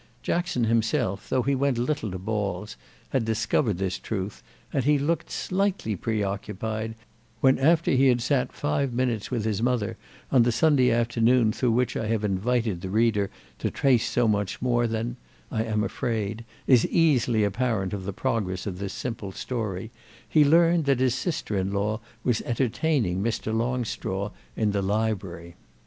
[0.23, 2.75] Jackson himself, though he went little to balls,
[3.09, 4.41] had discovered this truth,
[4.73, 6.95] and he looked slightly preoccupied
[7.39, 9.97] when, after he had sat five minutes with his mother
[10.31, 13.29] on the Sunday afternoon through which I have invited the reader
[13.59, 18.93] to trace so much more than—I am afraid—is easily apparent of the progress of this
[18.93, 19.91] simple story,
[20.27, 23.55] he learned that his sister in law was entertaining Mr.
[23.55, 25.57] Longstraw in the library.